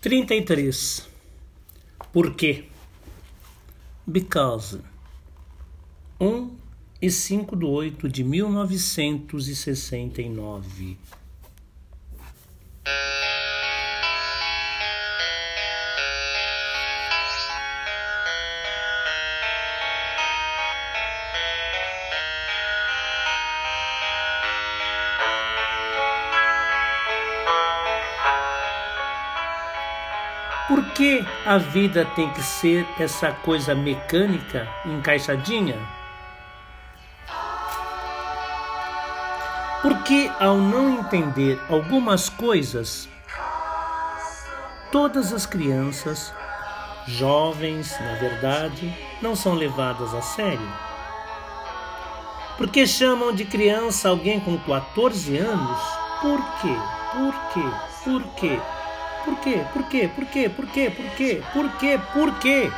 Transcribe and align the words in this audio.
33. 0.00 1.08
Por 2.12 2.36
quê? 2.36 2.66
Because. 4.06 4.78
1 6.20 6.56
e 7.02 7.10
5 7.10 7.56
de 7.56 7.64
8 7.64 8.08
de 8.08 8.22
1969. 8.22 10.96
Por 30.68 30.84
que 30.92 31.26
a 31.46 31.56
vida 31.56 32.04
tem 32.14 32.28
que 32.28 32.42
ser 32.42 32.86
essa 33.00 33.32
coisa 33.32 33.74
mecânica, 33.74 34.68
encaixadinha? 34.84 35.78
Porque 39.80 40.30
ao 40.38 40.58
não 40.58 40.98
entender 40.98 41.58
algumas 41.70 42.28
coisas, 42.28 43.08
todas 44.92 45.32
as 45.32 45.46
crianças, 45.46 46.34
jovens, 47.06 47.98
na 47.98 48.16
verdade, 48.16 48.94
não 49.22 49.34
são 49.34 49.54
levadas 49.54 50.12
a 50.12 50.20
sério. 50.20 50.68
Porque 52.58 52.86
chamam 52.86 53.32
de 53.32 53.46
criança 53.46 54.10
alguém 54.10 54.38
com 54.38 54.58
14 54.58 55.38
anos? 55.38 55.80
Por 56.20 56.42
quê? 56.60 56.76
Por 57.12 57.34
quê? 57.54 57.70
Por 58.04 58.22
quê? 58.34 58.60
Por 59.28 59.36
quê? 59.40 59.64
Por 59.74 59.82
quê? 59.84 60.08
Por 60.08 60.24
quê? 60.24 60.48
Por 60.48 60.66
quê? 60.70 60.90
Por 60.90 61.10
quê? 61.10 61.42
Por 61.52 61.70
quê? 61.76 62.00
Por 62.14 62.38
quê? 62.38 62.72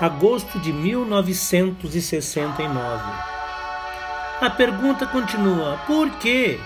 Agosto 0.00 0.58
de 0.60 0.72
1969. 0.72 3.02
A 4.40 4.48
pergunta 4.48 5.06
continua: 5.06 5.78
por 5.86 6.08
quê? 6.12 6.58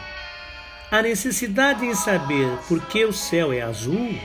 A 0.89 1.03
necessidade 1.03 1.85
em 1.85 1.97
saber 1.97 2.49
por 2.69 2.81
que 2.87 3.05
o 3.05 3.13
céu 3.13 3.53
é 3.53 3.63
azul 3.63 4.17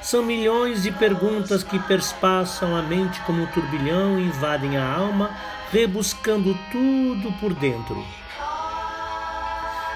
são 0.00 0.22
milhões 0.22 0.82
de 0.82 0.90
perguntas 0.90 1.62
que 1.62 1.78
perspassam 1.80 2.74
a 2.74 2.80
mente 2.80 3.20
como 3.20 3.42
um 3.42 3.46
turbilhão 3.48 4.18
e 4.18 4.22
invadem 4.22 4.78
a 4.78 4.90
alma, 4.90 5.36
rebuscando 5.70 6.58
tudo 6.72 7.30
por 7.38 7.52
dentro. 7.52 8.02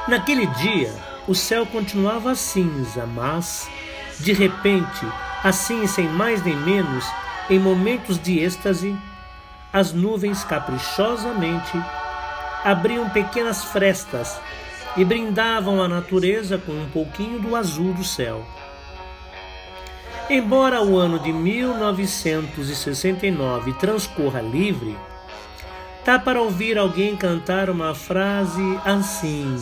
Naquele 0.07 0.45
dia, 0.47 1.16
o 1.27 1.35
céu 1.35 1.67
continuava 1.67 2.35
cinza, 2.35 3.07
mas, 3.07 3.69
de 4.21 4.33
repente, 4.33 5.07
assim 5.43 5.87
sem 5.87 6.09
mais 6.09 6.43
nem 6.43 6.57
menos, 6.57 7.05
em 7.51 7.59
momentos 7.59 8.19
de 8.19 8.39
êxtase, 8.39 8.97
as 9.73 9.93
nuvens 9.93 10.45
caprichosamente 10.45 11.73
abriam 12.65 13.11
pequenas 13.11 13.65
frestas 13.65 14.41
e 14.97 15.05
brindavam 15.05 15.83
a 15.83 15.89
natureza 15.89 16.59
com 16.59 16.73
um 16.73 16.89
pouquinho 16.91 17.39
do 17.39 17.55
azul 17.55 17.93
do 17.93 18.03
céu. 18.03 18.45
Embora 20.29 20.83
o 20.83 20.97
ano 20.97 21.21
de 21.21 21.33
1969 21.33 23.75
transcorra 23.75 24.41
livre, 24.41 24.99
tá 26.05 26.19
para 26.19 26.41
ouvir 26.41 26.77
alguém 26.79 27.17
cantar 27.17 27.71
uma 27.71 27.95
frase 27.95 28.61
assim: 28.85 29.57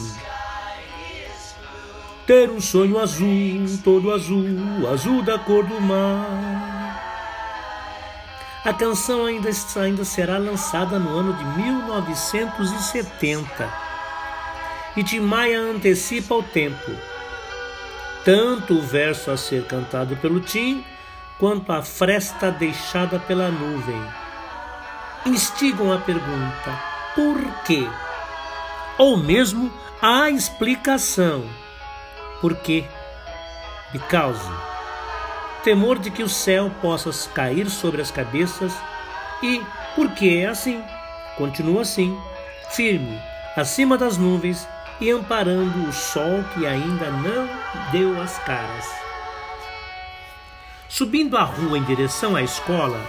ter 2.26 2.50
um 2.50 2.60
sonho 2.60 2.98
azul, 2.98 3.64
todo 3.82 4.12
azul, 4.12 4.44
azul 4.90 5.22
da 5.22 5.38
cor 5.38 5.64
do 5.64 5.80
mar. 5.80 6.26
A 8.64 8.72
canção 8.72 9.26
ainda, 9.26 9.50
ainda 9.76 10.04
será 10.04 10.38
lançada 10.38 10.98
no 10.98 11.18
ano 11.18 11.34
de 11.34 11.44
1970. 11.62 13.84
E 14.96 15.04
Tim 15.04 15.20
Maia 15.20 15.60
antecipa 15.60 16.34
o 16.34 16.42
tempo. 16.42 16.90
Tanto 18.24 18.78
o 18.78 18.80
verso 18.80 19.30
a 19.30 19.36
ser 19.36 19.66
cantado 19.66 20.16
pelo 20.16 20.40
Tim, 20.40 20.82
quanto 21.38 21.70
a 21.72 21.82
fresta 21.82 22.50
deixada 22.50 23.18
pela 23.18 23.50
nuvem. 23.50 24.02
Instigam 25.26 25.92
a 25.92 25.98
pergunta: 25.98 26.82
por 27.14 27.36
quê? 27.64 27.86
Ou 28.96 29.18
mesmo 29.18 29.70
a 30.00 30.30
explicação 30.30 31.44
por 32.44 32.56
quê? 32.56 32.84
Because. 33.90 34.38
Temor 35.62 35.98
de 35.98 36.10
que 36.10 36.22
o 36.22 36.28
céu 36.28 36.70
possa 36.82 37.10
cair 37.30 37.70
sobre 37.70 38.02
as 38.02 38.10
cabeças 38.10 38.70
e, 39.42 39.62
porque 39.96 40.28
é 40.42 40.46
assim, 40.48 40.84
continua 41.38 41.80
assim, 41.80 42.14
firme, 42.68 43.18
acima 43.56 43.96
das 43.96 44.18
nuvens 44.18 44.68
e 45.00 45.10
amparando 45.10 45.88
o 45.88 45.90
sol 45.90 46.44
que 46.52 46.66
ainda 46.66 47.10
não 47.10 47.48
deu 47.90 48.20
as 48.20 48.38
caras. 48.40 48.92
Subindo 50.86 51.38
a 51.38 51.44
rua 51.44 51.78
em 51.78 51.84
direção 51.84 52.36
à 52.36 52.42
escola, 52.42 53.00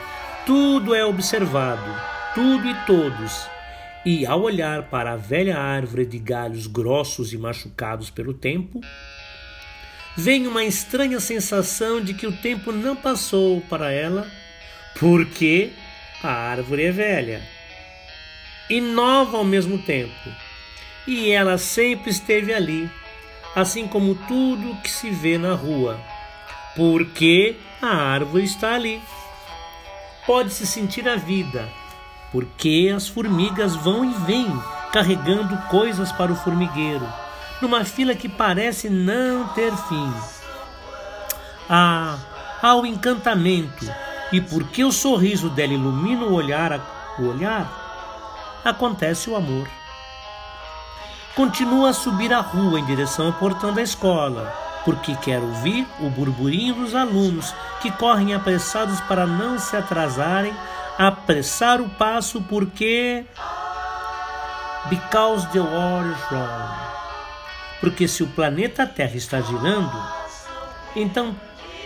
tudo 0.45 0.95
é 0.95 1.03
observado, 1.03 1.93
tudo 2.33 2.65
e 2.69 2.73
todos, 2.85 3.49
e 4.05 4.25
ao 4.25 4.43
olhar 4.43 4.83
para 4.83 5.11
a 5.11 5.17
velha 5.17 5.57
árvore 5.57 6.05
de 6.05 6.19
galhos 6.19 6.67
grossos 6.67 7.33
e 7.33 7.37
machucados 7.37 8.09
pelo 8.09 8.33
tempo, 8.33 8.79
vem 10.15 10.47
uma 10.47 10.63
estranha 10.63 11.19
sensação 11.19 11.99
de 11.99 12.13
que 12.13 12.25
o 12.25 12.37
tempo 12.37 12.71
não 12.71 12.95
passou 12.95 13.59
para 13.61 13.91
ela, 13.91 14.29
porque 14.97 15.73
a 16.23 16.31
árvore 16.31 16.85
é 16.85 16.91
velha 16.91 17.43
e 18.69 18.79
nova 18.79 19.37
ao 19.37 19.43
mesmo 19.43 19.77
tempo, 19.79 20.29
e 21.05 21.29
ela 21.29 21.57
sempre 21.57 22.09
esteve 22.09 22.53
ali, 22.53 22.89
assim 23.55 23.87
como 23.87 24.15
tudo 24.27 24.81
que 24.81 24.89
se 24.89 25.09
vê 25.09 25.37
na 25.37 25.53
rua, 25.53 25.99
porque 26.75 27.57
a 27.81 27.95
árvore 27.95 28.45
está 28.45 28.73
ali. 28.73 29.01
Pode-se 30.25 30.65
sentir 30.65 31.07
a 31.07 31.15
vida, 31.15 31.69
porque 32.31 32.91
as 32.95 33.07
formigas 33.07 33.75
vão 33.75 34.03
e 34.03 34.13
vêm 34.25 34.47
carregando 34.91 35.55
coisas 35.69 36.11
para 36.11 36.31
o 36.31 36.35
formigueiro 36.35 37.05
numa 37.61 37.83
fila 37.83 38.15
que 38.15 38.27
parece 38.27 38.89
não 38.89 39.47
ter 39.49 39.75
fim. 39.75 40.13
Ah, 41.69 42.17
há 42.61 42.75
o 42.75 42.85
encantamento, 42.85 43.85
e 44.31 44.41
porque 44.41 44.83
o 44.83 44.91
sorriso 44.91 45.49
dela 45.49 45.73
ilumina 45.73 46.25
o 46.25 46.33
olhar, 46.33 47.15
o 47.19 47.27
olhar, 47.27 48.61
acontece 48.63 49.29
o 49.29 49.35
amor. 49.35 49.67
Continua 51.35 51.89
a 51.89 51.93
subir 51.93 52.33
a 52.33 52.39
rua 52.39 52.79
em 52.79 52.85
direção 52.85 53.27
ao 53.27 53.33
portão 53.33 53.73
da 53.73 53.81
escola, 53.81 54.53
porque 54.85 55.15
quer 55.15 55.39
ouvir 55.39 55.85
o 55.99 56.09
burburinho 56.09 56.75
dos 56.75 56.95
alunos 56.95 57.53
que 57.81 57.91
correm 57.91 58.33
apressados 58.33 59.01
para 59.01 59.25
não 59.25 59.59
se 59.59 59.75
atrasarem, 59.75 60.53
apressar 60.97 61.81
o 61.81 61.89
passo 61.89 62.41
porque 62.43 63.25
because 64.89 65.45
the 65.51 65.59
world 65.59 66.09
is 66.09 66.31
wrong. 66.31 66.85
Porque 67.79 68.07
se 68.07 68.23
o 68.23 68.27
planeta 68.27 68.87
Terra 68.87 69.15
está 69.15 69.41
girando, 69.41 69.91
então 70.95 71.35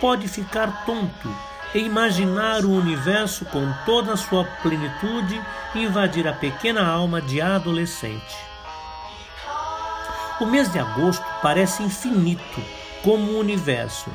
pode 0.00 0.28
ficar 0.28 0.84
tonto 0.86 1.28
e 1.74 1.78
imaginar 1.78 2.64
o 2.64 2.72
universo 2.72 3.44
com 3.46 3.72
toda 3.84 4.14
a 4.14 4.16
sua 4.16 4.44
plenitude 4.62 5.40
invadir 5.74 6.26
a 6.26 6.32
pequena 6.32 6.84
alma 6.86 7.20
de 7.20 7.40
adolescente. 7.40 8.36
O 10.40 10.46
mês 10.46 10.72
de 10.72 10.78
agosto 10.78 11.24
parece 11.42 11.82
infinito, 11.82 12.62
como 13.02 13.32
o 13.32 13.38
universo. 13.38 14.10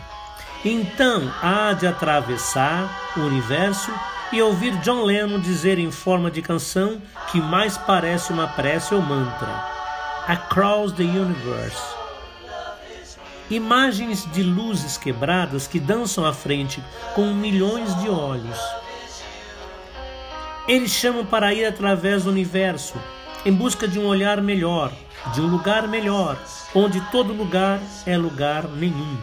Então 0.64 1.32
há 1.42 1.74
de 1.74 1.86
atravessar 1.86 3.14
o 3.16 3.20
universo 3.22 3.92
e 4.32 4.42
ouvir 4.42 4.76
John 4.78 5.04
Lennon 5.04 5.40
dizer 5.40 5.78
em 5.78 5.92
forma 5.92 6.32
de 6.32 6.42
canção 6.42 7.00
que 7.32 7.40
mais 7.40 7.78
parece 7.78 8.34
uma 8.34 8.48
prece 8.48 8.94
ou 8.94 9.02
mantra. 9.02 9.75
Across 10.28 10.94
the 10.94 11.04
Universe. 11.04 11.78
Imagens 13.48 14.26
de 14.32 14.42
luzes 14.42 14.98
quebradas 14.98 15.68
que 15.68 15.80
dançam 15.80 16.26
à 16.26 16.34
frente 16.34 16.84
com 17.14 17.32
milhões 17.32 17.96
de 18.02 18.10
olhos. 18.10 18.60
Eles 20.68 20.90
chamam 20.90 21.24
para 21.24 21.54
ir 21.54 21.64
através 21.64 22.24
do 22.24 22.32
universo, 22.32 22.96
em 23.46 23.54
busca 23.54 23.88
de 23.88 24.00
um 24.00 24.08
olhar 24.08 24.42
melhor, 24.42 24.92
de 25.32 25.42
um 25.42 25.46
lugar 25.46 25.88
melhor, 25.88 26.36
onde 26.74 27.00
todo 27.12 27.32
lugar 27.32 27.80
é 28.08 28.18
lugar 28.18 28.68
nenhum. 28.68 29.20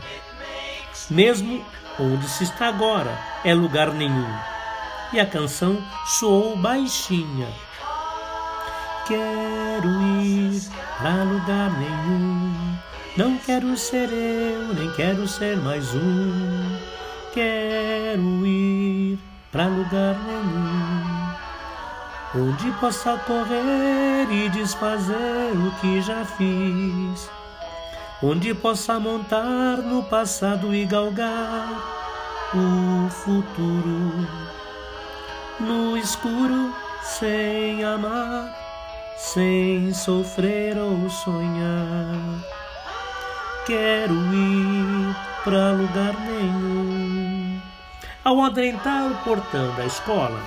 Mesmo 1.11 1.67
onde 1.99 2.29
se 2.29 2.45
está 2.45 2.69
agora 2.69 3.19
é 3.45 3.53
lugar 3.53 3.93
nenhum. 3.93 4.33
E 5.13 5.19
a 5.19 5.27
canção 5.27 5.83
soou 6.07 6.57
baixinha. 6.57 7.49
Quero 9.73 9.89
ir 10.21 10.61
pra 10.99 11.23
lugar 11.25 11.71
nenhum. 11.79 12.77
Não 13.17 13.39
quero 13.39 13.75
ser 13.75 14.11
eu, 14.13 14.75
nem 14.75 14.93
quero 14.93 15.27
ser 15.27 15.57
mais 15.57 15.95
um. 15.95 16.77
Quero 17.33 18.47
ir 18.47 19.19
pra 19.51 19.69
lugar 19.69 20.15
nenhum. 20.27 21.33
Onde 22.35 22.71
possa 22.73 23.17
correr 23.27 24.31
e 24.31 24.51
desfazer 24.51 25.53
o 25.57 25.71
que 25.81 26.03
já 26.03 26.23
fiz. 26.23 27.31
Onde 28.23 28.53
possa 28.53 29.01
montar 29.01 29.79
no 29.79 30.03
passado 30.03 30.75
e 30.75 30.85
galgar 30.85 31.67
o 32.55 33.09
futuro. 33.09 34.29
No 35.59 35.97
escuro, 35.97 36.75
sem 37.03 37.83
amar, 37.83 38.62
sem 39.23 39.95
sofrer 39.95 40.77
ou 40.77 41.09
sonhar 41.09 42.43
quero 43.65 44.15
ir 44.35 45.17
pra 45.45 45.71
lugar 45.71 46.19
nenhum. 46.21 47.61
Ao 48.25 48.43
adentrar 48.43 49.11
o 49.11 49.17
portão 49.23 49.75
da 49.77 49.87
escola, 49.87 50.41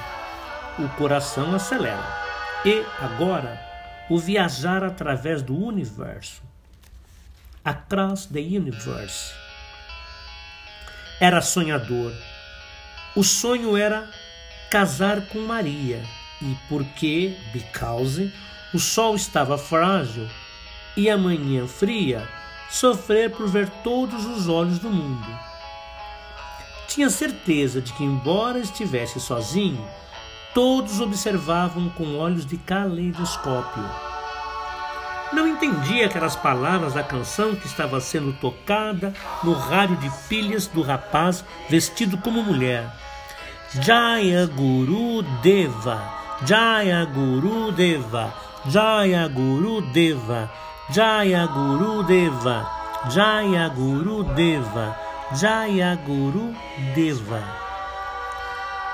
o 0.78 0.88
coração 0.98 1.56
acelera. 1.56 2.04
E 2.66 2.86
agora, 3.00 3.60
o 4.10 4.18
viajar 4.18 4.84
através 4.84 5.42
do 5.42 5.56
universo. 5.56 6.42
Across 7.64 8.28
the 8.28 8.40
universe. 8.40 9.34
Era 11.20 11.42
sonhador. 11.42 12.12
O 13.16 13.24
sonho 13.24 13.78
era 13.78 14.10
casar 14.70 15.22
com 15.28 15.40
Maria. 15.40 16.04
E 16.42 16.56
porque, 16.68 17.38
because, 17.54 18.30
o 18.76 18.80
sol 18.80 19.16
estava 19.16 19.58
frágil 19.58 20.28
e 20.98 21.10
a 21.10 21.18
manhã 21.18 21.66
fria, 21.66 22.28
sofrer 22.70 23.32
por 23.32 23.48
ver 23.48 23.70
todos 23.86 24.26
os 24.26 24.50
olhos 24.50 24.80
do 24.80 24.90
mundo. 24.90 25.26
Tinha 26.86 27.10
certeza 27.10 27.80
de 27.80 27.94
que, 27.94 28.04
embora 28.04 28.60
estivesse 28.60 29.18
sozinho, 29.20 29.84
todos 30.54 31.00
observavam 31.00 31.90
com 31.90 32.18
olhos 32.18 32.46
de 32.46 32.58
caleidoscópio. 32.58 33.84
Não 35.32 35.48
entendia 35.48 36.08
aquelas 36.08 36.36
palavras 36.36 36.94
da 36.94 37.04
canção 37.04 37.56
que 37.56 37.68
estava 37.68 38.02
sendo 38.02 38.34
tocada 38.34 39.14
no 39.42 39.54
rádio 39.54 39.96
de 39.98 40.10
pilhas 40.28 40.68
do 40.68 40.82
rapaz 40.82 41.46
vestido 41.70 42.18
como 42.18 42.44
mulher. 42.44 42.94
Jaya 43.82 44.46
Guru 44.46 45.24
Deva, 45.42 46.02
Jaya 46.46 47.06
Guru 47.06 47.72
Deva, 47.72 48.45
Jaya 48.68 49.28
Guru 49.28 49.82
Deva. 49.94 50.50
Jaya 50.88 51.48
Guru 51.48 52.04
Deva, 52.04 52.64
Jaya 53.10 53.68
Guru 53.70 54.24
Deva, 54.36 54.96
Jaya 55.34 55.96
Guru 56.06 56.54
Deva. 56.94 57.42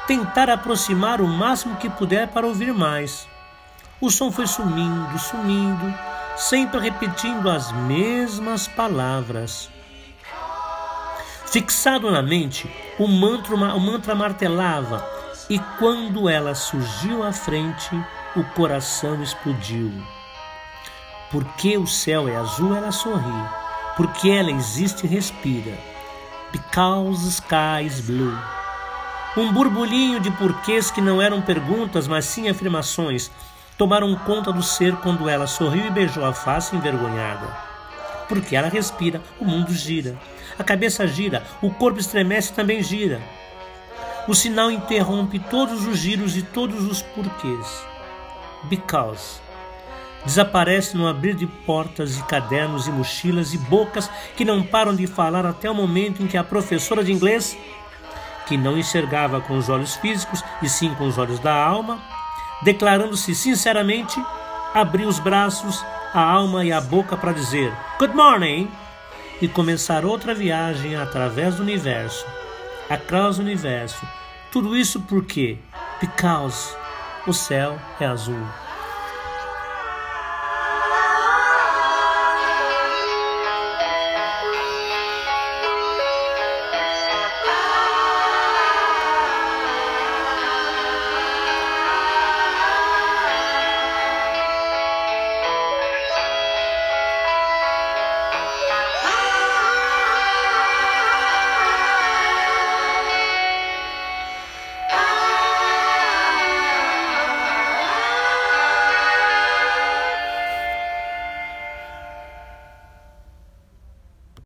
Tentar 0.07 0.49
aproximar 0.49 1.19
o 1.19 1.27
máximo 1.27 1.75
que 1.75 1.89
puder 1.89 2.29
para 2.29 2.47
ouvir 2.47 2.73
mais. 2.73 3.27
O 3.99 4.09
som 4.09 4.31
foi 4.31 4.47
sumindo, 4.47 5.19
sumindo, 5.19 5.93
sempre 6.37 6.79
repetindo 6.79 7.49
as 7.49 7.73
mesmas 7.73 8.69
palavras. 8.69 9.69
Fixado 11.47 12.09
na 12.09 12.23
mente, 12.23 12.71
o 12.97 13.05
mantra, 13.05 13.53
o 13.53 13.79
mantra 13.81 14.15
martelava, 14.15 15.05
e 15.49 15.59
quando 15.77 16.29
ela 16.29 16.55
surgiu 16.55 17.21
à 17.21 17.33
frente, 17.33 17.89
o 18.35 18.43
coração 18.43 19.21
explodiu. 19.21 19.91
Porque 21.29 21.77
o 21.77 21.85
céu 21.85 22.29
é 22.29 22.35
azul, 22.35 22.75
ela 22.75 22.91
sorri. 22.91 23.49
Porque 23.97 24.29
ela 24.29 24.51
existe 24.51 25.05
e 25.05 25.09
respira. 25.09 25.77
Because 26.51 27.27
sky 27.27 27.85
is 27.85 27.99
blue. 27.99 28.37
Um 29.35 29.51
burburinho 29.51 30.19
de 30.19 30.31
porquês 30.31 30.89
que 30.89 31.01
não 31.01 31.21
eram 31.21 31.41
perguntas, 31.41 32.07
mas 32.07 32.25
sim 32.25 32.49
afirmações, 32.49 33.31
tomaram 33.77 34.15
conta 34.15 34.51
do 34.51 34.63
ser 34.63 34.95
quando 34.97 35.27
ela 35.27 35.47
sorriu 35.47 35.85
e 35.87 35.91
beijou 35.91 36.23
a 36.23 36.33
face 36.33 36.75
envergonhada. 36.75 37.47
Porque 38.29 38.55
ela 38.55 38.69
respira, 38.69 39.21
o 39.39 39.45
mundo 39.45 39.73
gira. 39.73 40.17
A 40.57 40.63
cabeça 40.63 41.05
gira, 41.07 41.43
o 41.61 41.69
corpo 41.69 41.99
estremece 41.99 42.51
e 42.51 42.55
também 42.55 42.81
gira. 42.81 43.21
O 44.27 44.33
sinal 44.35 44.71
interrompe 44.71 45.39
todos 45.39 45.85
os 45.85 45.97
giros 45.97 46.37
e 46.37 46.41
todos 46.41 46.85
os 46.85 47.01
porquês. 47.01 47.90
Because. 48.63 49.39
Desaparece 50.25 50.95
no 50.95 51.07
abrir 51.07 51.33
de 51.33 51.47
portas 51.47 52.17
e 52.17 52.23
cadernos 52.23 52.87
e 52.87 52.91
mochilas 52.91 53.53
e 53.53 53.57
bocas 53.57 54.09
que 54.35 54.45
não 54.45 54.61
param 54.61 54.95
de 54.95 55.07
falar 55.07 55.45
até 55.45 55.69
o 55.69 55.73
momento 55.73 56.21
em 56.21 56.27
que 56.27 56.37
a 56.37 56.43
professora 56.43 57.03
de 57.03 57.11
inglês, 57.11 57.57
que 58.45 58.55
não 58.55 58.77
enxergava 58.77 59.41
com 59.41 59.57
os 59.57 59.67
olhos 59.67 59.95
físicos 59.95 60.43
e 60.61 60.69
sim 60.69 60.93
com 60.93 61.07
os 61.07 61.17
olhos 61.17 61.39
da 61.39 61.53
alma, 61.53 61.99
declarando-se 62.61 63.33
sinceramente, 63.33 64.23
abriu 64.75 65.07
os 65.07 65.17
braços, 65.17 65.83
a 66.13 66.21
alma 66.21 66.63
e 66.63 66.71
a 66.71 66.79
boca 66.79 67.17
para 67.17 67.31
dizer 67.31 67.73
Good 67.97 68.15
morning 68.15 68.69
e 69.41 69.47
começar 69.47 70.05
outra 70.05 70.35
viagem 70.35 70.95
através 70.95 71.55
do 71.55 71.63
universo, 71.63 72.25
across 72.87 73.39
o 73.39 73.41
universo. 73.41 74.05
Tudo 74.51 74.77
isso 74.77 74.99
porque, 75.01 75.57
because 75.99 76.80
o 77.27 77.33
céu 77.33 77.77
é 77.99 78.05
azul. 78.05 78.47